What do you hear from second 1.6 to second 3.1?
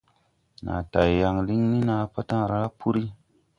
ni naa patala puri.